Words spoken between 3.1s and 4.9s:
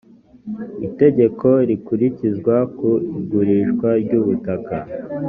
igurishwa ry’ubutaka